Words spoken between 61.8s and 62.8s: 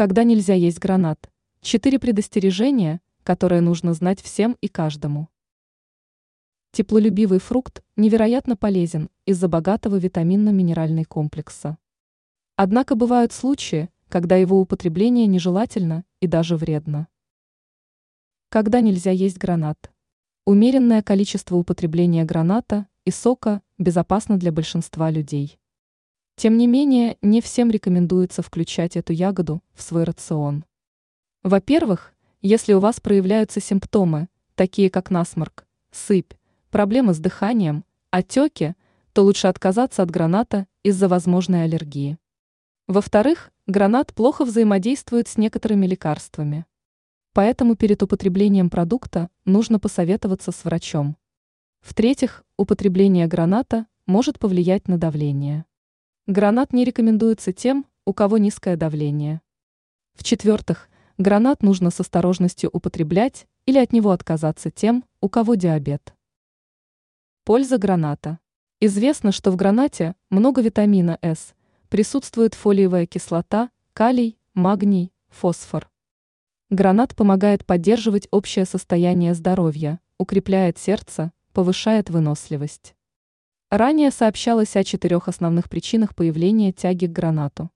с осторожностью